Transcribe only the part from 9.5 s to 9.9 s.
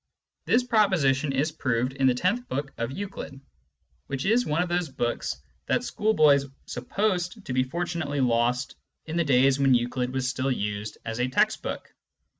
when